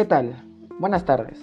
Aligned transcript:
¿Qué 0.00 0.06
tal? 0.06 0.34
Buenas 0.78 1.04
tardes. 1.04 1.38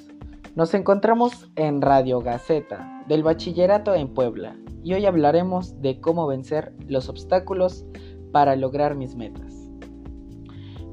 Nos 0.56 0.74
encontramos 0.74 1.48
en 1.58 1.80
Radio 1.80 2.22
Gaceta 2.22 3.04
del 3.08 3.22
Bachillerato 3.22 3.94
en 3.94 4.08
Puebla 4.08 4.56
y 4.84 4.96
hoy 4.96 5.06
hablaremos 5.06 5.80
de 5.80 6.02
cómo 6.02 6.26
vencer 6.26 6.74
los 6.88 7.08
obstáculos 7.08 7.86
para 8.32 8.56
lograr 8.56 8.96
mis 8.96 9.16
metas. 9.16 9.54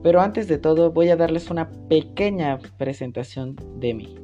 Pero 0.03 0.21
antes 0.21 0.47
de 0.47 0.59
todo 0.59 0.93
voy 0.93 1.09
a 1.09 1.16
darles 1.16 1.51
una 1.51 1.71
pequeña 1.89 2.59
presentación 2.77 3.57
de 3.79 3.95
mí. 3.95 4.15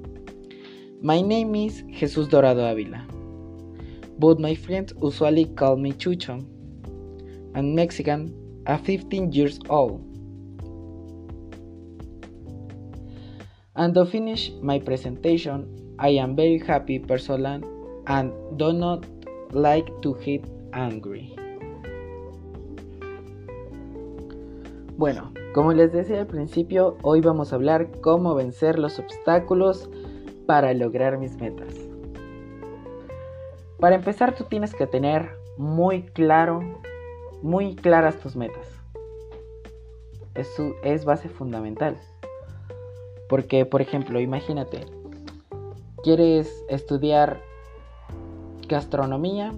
My 1.00 1.22
name 1.22 1.64
is 1.64 1.82
Jesús 1.88 2.29
Dorado 2.29 2.66
Ávila, 2.66 3.07
but 4.18 4.38
my 4.38 4.54
friends 4.54 4.95
usually 5.00 5.47
call 5.55 5.78
me 5.78 5.95
Chucho. 5.95 6.45
I'm 7.55 7.75
Mexican, 7.75 8.34
a 8.66 8.77
15 8.77 9.33
years 9.33 9.59
old. 9.70 10.09
And 13.80 13.95
to 13.95 14.05
finish 14.05 14.52
my 14.61 14.79
presentation, 14.79 15.65
I 15.98 16.11
am 16.19 16.37
very 16.37 16.59
happy 16.59 16.98
person 16.98 17.65
and 18.06 18.59
do 18.59 18.75
not 18.75 19.06
like 19.53 19.91
to 20.03 20.15
get 20.23 20.45
angry. 20.75 21.34
Bueno, 24.98 25.33
como 25.55 25.73
les 25.73 25.95
decía 25.95 26.20
al 26.20 26.27
principio, 26.27 26.98
hoy 27.01 27.23
vamos 27.23 27.55
a 27.55 27.56
hablar 27.56 27.91
cómo 28.03 28.34
vencer 28.34 28.79
los 28.79 28.98
obstáculos 28.98 29.89
para 30.45 30.75
lograr 30.75 31.17
mis 31.17 31.41
metas. 31.41 31.75
Para 33.78 33.95
empezar, 33.95 34.34
tú 34.34 34.45
tienes 34.45 34.75
que 34.75 34.87
tener 34.87 35.31
muy 35.56 36.03
claro, 36.03 36.61
muy 37.41 37.77
claras 37.77 38.19
tus 38.19 38.37
metas. 38.37 38.78
Eso 40.34 40.75
es 40.84 41.06
base 41.06 41.31
fundamental. 41.31 41.97
Porque, 43.31 43.64
por 43.64 43.81
ejemplo, 43.81 44.20
imagínate, 44.20 44.86
quieres 46.03 46.64
estudiar 46.69 47.41
gastronomía, 48.69 49.55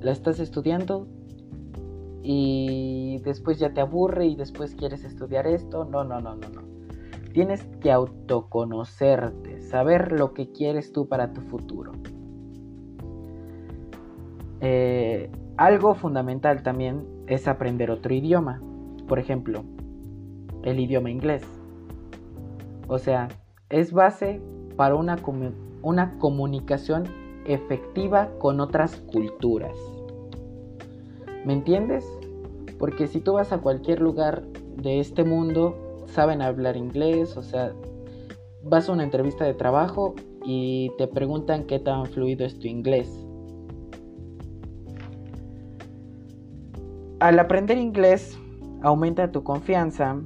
la 0.00 0.10
estás 0.10 0.40
estudiando 0.40 1.06
y 2.22 3.18
después 3.22 3.58
ya 3.58 3.74
te 3.74 3.82
aburre 3.82 4.26
y 4.26 4.36
después 4.36 4.74
quieres 4.74 5.04
estudiar 5.04 5.46
esto. 5.46 5.84
No, 5.84 6.02
no, 6.02 6.22
no, 6.22 6.34
no, 6.34 6.48
no. 6.48 6.62
Tienes 7.34 7.62
que 7.82 7.92
autoconocerte, 7.92 9.60
saber 9.60 10.12
lo 10.12 10.32
que 10.32 10.50
quieres 10.50 10.90
tú 10.90 11.06
para 11.06 11.34
tu 11.34 11.42
futuro. 11.42 11.92
Eh, 14.62 15.30
algo 15.58 15.94
fundamental 15.94 16.62
también 16.62 17.06
es 17.26 17.46
aprender 17.48 17.90
otro 17.90 18.14
idioma. 18.14 18.62
Por 19.06 19.18
ejemplo, 19.18 19.62
el 20.62 20.80
idioma 20.80 21.10
inglés. 21.10 21.59
O 22.90 22.98
sea, 22.98 23.28
es 23.68 23.92
base 23.92 24.42
para 24.76 24.96
una, 24.96 25.16
una 25.80 26.18
comunicación 26.18 27.04
efectiva 27.46 28.30
con 28.40 28.58
otras 28.58 28.96
culturas. 29.12 29.76
¿Me 31.44 31.52
entiendes? 31.52 32.04
Porque 32.80 33.06
si 33.06 33.20
tú 33.20 33.34
vas 33.34 33.52
a 33.52 33.58
cualquier 33.58 34.00
lugar 34.00 34.42
de 34.76 34.98
este 34.98 35.22
mundo, 35.22 36.02
saben 36.06 36.42
hablar 36.42 36.76
inglés, 36.76 37.36
o 37.36 37.44
sea, 37.44 37.72
vas 38.64 38.88
a 38.88 38.92
una 38.92 39.04
entrevista 39.04 39.44
de 39.44 39.54
trabajo 39.54 40.16
y 40.44 40.90
te 40.98 41.06
preguntan 41.06 41.66
qué 41.66 41.78
tan 41.78 42.06
fluido 42.06 42.44
es 42.44 42.58
tu 42.58 42.66
inglés. 42.66 43.08
Al 47.20 47.38
aprender 47.38 47.78
inglés, 47.78 48.36
aumenta 48.82 49.30
tu 49.30 49.44
confianza, 49.44 50.16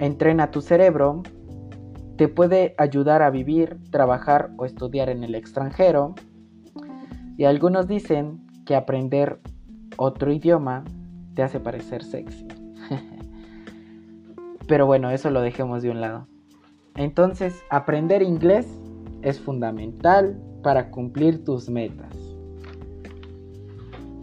entrena 0.00 0.50
tu 0.50 0.62
cerebro 0.62 1.22
te 2.22 2.28
puede 2.28 2.76
ayudar 2.78 3.20
a 3.20 3.30
vivir, 3.30 3.78
trabajar 3.90 4.52
o 4.56 4.64
estudiar 4.64 5.08
en 5.08 5.24
el 5.24 5.34
extranjero. 5.34 6.14
Y 7.36 7.46
algunos 7.46 7.88
dicen 7.88 8.46
que 8.64 8.76
aprender 8.76 9.40
otro 9.96 10.32
idioma 10.32 10.84
te 11.34 11.42
hace 11.42 11.58
parecer 11.58 12.04
sexy. 12.04 12.46
Pero 14.68 14.86
bueno, 14.86 15.10
eso 15.10 15.30
lo 15.30 15.40
dejemos 15.40 15.82
de 15.82 15.90
un 15.90 16.00
lado. 16.00 16.28
Entonces, 16.94 17.60
aprender 17.70 18.22
inglés 18.22 18.68
es 19.22 19.40
fundamental 19.40 20.40
para 20.62 20.92
cumplir 20.92 21.44
tus 21.44 21.68
metas. 21.68 22.16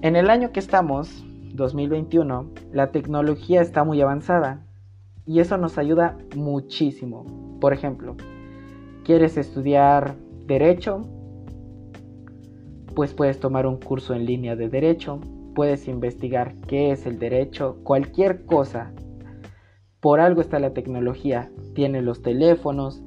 En 0.01 0.15
el 0.15 0.29
año 0.29 0.53
que 0.53 0.61
estamos, 0.61 1.25
2021, 1.53 2.49
la 2.71 2.93
tecnología 2.93 3.59
está 3.59 3.83
muy 3.83 3.99
avanzada 3.99 4.65
y 5.29 5.41
eso 5.41 5.59
nos 5.59 5.77
ayuda 5.77 6.17
muchísimo. 6.35 7.23
Por 7.61 7.71
ejemplo, 7.71 8.15
¿quieres 9.03 9.37
estudiar 9.37 10.15
derecho? 10.47 11.01
Pues 12.95 13.13
puedes 13.13 13.39
tomar 13.39 13.67
un 13.67 13.77
curso 13.77 14.15
en 14.15 14.25
línea 14.25 14.55
de 14.55 14.69
derecho, 14.69 15.21
puedes 15.53 15.87
investigar 15.87 16.55
qué 16.67 16.91
es 16.91 17.05
el 17.05 17.19
derecho, 17.19 17.77
cualquier 17.83 18.47
cosa. 18.47 18.91
Por 19.99 20.19
algo 20.19 20.41
está 20.41 20.57
la 20.57 20.73
tecnología, 20.73 21.51
tiene 21.75 22.01
los 22.01 22.23
teléfonos, 22.23 23.03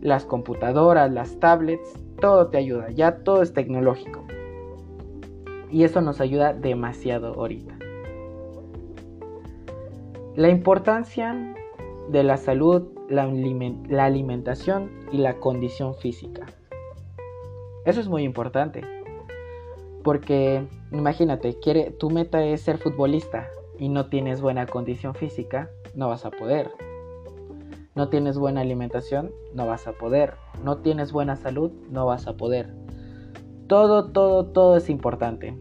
las 0.00 0.24
computadoras, 0.24 1.12
las 1.12 1.38
tablets, 1.38 1.94
todo 2.20 2.48
te 2.48 2.58
ayuda, 2.58 2.90
ya 2.90 3.18
todo 3.18 3.42
es 3.42 3.52
tecnológico. 3.52 4.24
Y 5.70 5.84
eso 5.84 6.00
nos 6.00 6.20
ayuda 6.20 6.52
demasiado 6.52 7.34
ahorita. 7.34 7.78
La 10.34 10.48
importancia 10.48 11.54
de 12.08 12.22
la 12.22 12.36
salud, 12.36 12.88
la, 13.08 13.24
alimentación 14.04 14.90
y 15.12 15.18
la 15.18 15.38
condición 15.38 15.94
física. 15.94 16.46
Eso 17.84 18.00
es 18.00 18.08
muy 18.08 18.24
importante. 18.24 18.82
Porque 20.02 20.66
imagínate, 20.92 21.58
quiere, 21.60 21.90
tu 21.90 22.10
meta 22.10 22.44
es 22.44 22.62
ser 22.62 22.78
futbolista 22.78 23.48
y 23.78 23.88
no 23.88 24.06
tienes 24.06 24.40
buena 24.40 24.66
condición 24.66 25.14
física, 25.14 25.70
no 25.94 26.08
vas 26.08 26.24
a 26.24 26.30
poder. 26.30 26.70
No 27.94 28.08
tienes 28.08 28.38
buena 28.38 28.62
alimentación, 28.62 29.30
no 29.54 29.66
vas 29.66 29.86
a 29.86 29.92
poder. 29.92 30.34
No 30.64 30.78
tienes 30.78 31.12
buena 31.12 31.36
salud, 31.36 31.70
no 31.90 32.06
vas 32.06 32.26
a 32.26 32.36
poder. 32.36 32.72
Todo, 33.66 34.10
todo, 34.10 34.46
todo 34.46 34.76
es 34.76 34.88
importante. 34.88 35.56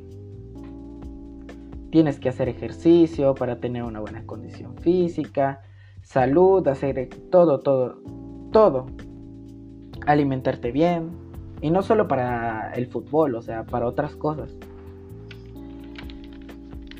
Tienes 1.91 2.19
que 2.19 2.29
hacer 2.29 2.47
ejercicio 2.49 3.33
para 3.35 3.59
tener 3.59 3.83
una 3.83 3.99
buena 3.99 4.25
condición 4.25 4.77
física 4.77 5.61
salud, 6.09 6.67
hacer 6.67 7.07
todo, 7.29 7.59
todo, 7.59 8.01
todo. 8.51 8.87
Alimentarte 10.07 10.71
bien. 10.71 11.11
Y 11.61 11.69
no 11.69 11.83
solo 11.83 12.07
para 12.07 12.71
el 12.73 12.87
fútbol, 12.87 13.35
o 13.35 13.41
sea, 13.43 13.63
para 13.63 13.85
otras 13.85 14.15
cosas. 14.15 14.57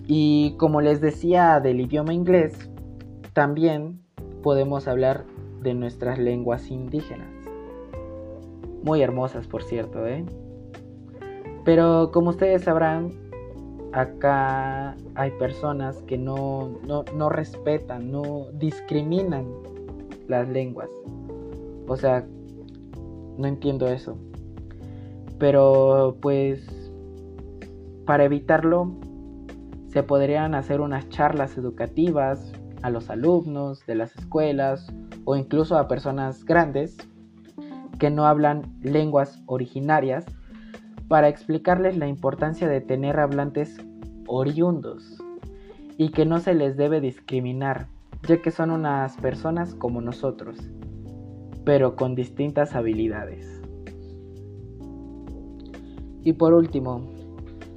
Y 0.06 0.56
como 0.58 0.82
les 0.82 1.02
decía 1.02 1.60
del 1.60 1.82
idioma 1.82 2.14
inglés, 2.14 2.70
también 3.34 4.00
podemos 4.44 4.88
hablar 4.88 5.26
de 5.64 5.74
nuestras 5.74 6.20
lenguas 6.20 6.70
indígenas. 6.70 7.30
Muy 8.84 9.02
hermosas, 9.02 9.48
por 9.48 9.64
cierto, 9.64 10.06
¿eh? 10.06 10.24
Pero 11.66 12.12
como 12.12 12.30
ustedes 12.30 12.64
sabrán, 12.64 13.14
acá 13.94 14.96
hay 15.16 15.32
personas 15.32 15.98
que 16.04 16.18
no, 16.18 16.80
no, 16.86 17.30
respetan, 17.30 18.12
no 18.12 18.48
discriminan 18.54 19.46
las 20.28 20.48
lenguas. 20.50 20.90
O 21.88 21.98
sea, 21.98 22.26
no 23.38 23.48
entiendo 23.48 23.88
eso. 23.88 24.18
Pero 25.38 26.18
pues 26.22 26.92
para 28.06 28.26
evitarlo 28.26 28.92
se 29.88 30.04
podrían 30.04 30.54
hacer 30.54 30.82
unas 30.82 31.10
charlas 31.10 31.58
educativas 31.58 32.52
a 32.82 32.90
los 32.90 33.10
alumnos 33.10 33.86
de 33.86 33.96
las 33.96 34.16
escuelas 34.16 34.92
o 35.26 35.36
incluso 35.36 35.78
a 35.78 35.88
personas 35.88 36.46
grandes 36.46 36.98
que 37.98 38.10
no 38.10 38.26
hablan 38.26 38.64
lenguas 38.82 39.42
originarias 39.46 40.26
para 41.10 41.28
explicarles 41.28 41.98
la 41.98 42.08
importancia 42.08 42.70
de 42.70 42.82
tener 42.82 43.20
hablantes 43.20 43.78
oriundos 44.28 45.18
y 45.98 46.12
que 46.12 46.26
no 46.26 46.40
se 46.40 46.54
les 46.54 46.78
debe 46.78 47.02
discriminar, 47.02 47.88
ya 48.28 48.42
que 48.42 48.52
son 48.52 48.70
unas 48.70 49.18
personas 49.18 49.74
como 49.74 50.02
nosotros, 50.02 50.58
pero 51.66 51.96
con 51.96 52.16
distintas 52.16 52.76
habilidades. 52.76 53.62
Y 56.24 56.34
por 56.34 56.54
último, 56.54 57.02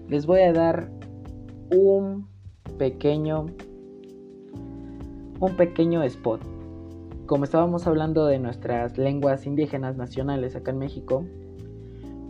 les 0.08 0.26
voy 0.26 0.40
a 0.40 0.52
dar 0.52 0.90
un 1.74 2.28
pequeño 2.78 3.46
un 5.40 5.56
pequeño 5.56 6.02
spot. 6.04 6.40
Como 7.26 7.44
estábamos 7.44 7.86
hablando 7.86 8.26
de 8.26 8.38
nuestras 8.38 8.98
lenguas 8.98 9.46
indígenas 9.46 9.96
nacionales 9.96 10.54
acá 10.54 10.70
en 10.70 10.78
México, 10.78 11.24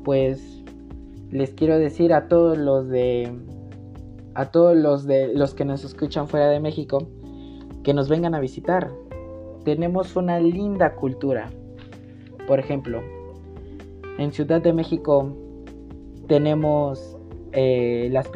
pues 0.05 0.63
les 1.33 1.55
quiero 1.55 1.79
decir 1.79 2.13
a 2.13 2.29
todos 2.29 2.59
los 2.59 2.89
de 2.89 3.33
a 4.35 4.51
todos 4.51 4.77
los 4.77 5.07
de 5.07 5.35
los 5.35 5.55
que 5.55 5.65
nos 5.65 5.83
escuchan 5.83 6.29
fuera 6.29 6.49
de 6.49 6.61
México 6.61 7.09
que 7.83 7.95
nos 7.95 8.09
vengan 8.09 8.35
a 8.35 8.41
visitar. 8.41 8.93
Tenemos 9.65 10.15
una 10.17 10.39
linda 10.41 10.95
cultura 10.95 11.51
Por 12.47 12.59
ejemplo, 12.59 13.01
en 14.19 14.33
Ciudad 14.33 14.61
de 14.61 14.73
México 14.73 15.35
tenemos 16.29 17.17
eh, 17.53 18.09
las, 18.11 18.31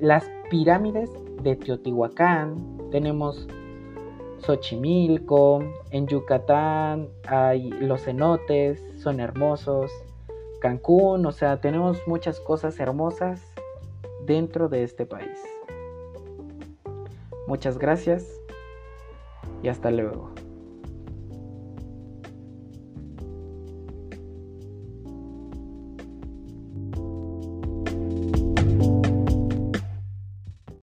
las 0.00 0.30
pirámides 0.50 1.10
de 1.42 1.56
Teotihuacán, 1.56 2.56
tenemos 2.90 3.46
Xochimilco, 4.38 5.64
en 5.90 6.06
Yucatán 6.06 7.08
hay 7.26 7.70
los 7.70 8.02
cenotes, 8.04 8.82
son 8.98 9.20
hermosos, 9.20 9.90
Cancún, 10.64 11.26
o 11.26 11.30
sea, 11.30 11.60
tenemos 11.60 12.00
muchas 12.06 12.40
cosas 12.40 12.80
hermosas 12.80 13.38
dentro 14.24 14.70
de 14.70 14.82
este 14.82 15.04
país. 15.04 15.38
Muchas 17.46 17.76
gracias 17.76 18.24
y 19.62 19.68
hasta 19.68 19.90
luego. 19.90 20.30